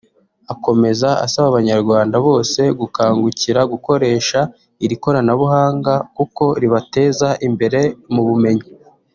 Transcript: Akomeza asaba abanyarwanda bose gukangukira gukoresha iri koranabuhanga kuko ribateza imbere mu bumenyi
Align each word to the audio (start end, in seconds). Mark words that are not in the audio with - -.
Akomeza 0.53 1.09
asaba 1.25 1.47
abanyarwanda 1.51 2.15
bose 2.27 2.61
gukangukira 2.79 3.61
gukoresha 3.71 4.39
iri 4.85 4.95
koranabuhanga 5.03 5.93
kuko 6.17 6.43
ribateza 6.61 7.29
imbere 7.47 7.81
mu 8.13 8.23
bumenyi 8.29 8.67